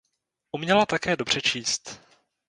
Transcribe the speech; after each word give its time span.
Uměla 0.51 0.85
také 0.85 1.15
dobře 1.15 1.41
číst. 1.41 2.01